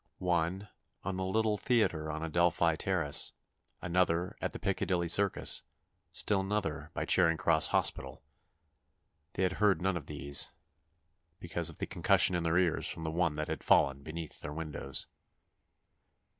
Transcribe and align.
One 0.17 0.67
on 1.03 1.15
the 1.15 1.23
little 1.23 1.57
Theatre 1.59 2.11
on 2.11 2.23
Adelphi 2.23 2.75
Terrace; 2.75 3.33
another 3.83 4.35
at 4.41 4.51
the 4.51 4.57
Piccadilly 4.57 5.07
Circus; 5.07 5.61
still 6.11 6.39
another 6.39 6.89
by 6.95 7.05
Charing 7.05 7.37
Cross 7.37 7.67
Hospital. 7.67 8.23
They 9.33 9.43
had 9.43 9.51
heard 9.61 9.79
none 9.79 9.95
of 9.97 10.07
these, 10.07 10.49
because 11.39 11.69
of 11.69 11.77
the 11.77 11.85
concussion 11.85 12.33
in 12.33 12.41
their 12.41 12.57
ears 12.57 12.87
from 12.87 13.03
the 13.03 13.11
one 13.11 13.33
that 13.35 13.47
had 13.47 13.63
fallen 13.63 14.01
beneath 14.01 14.39
their 14.41 14.51
windows. 14.53 15.05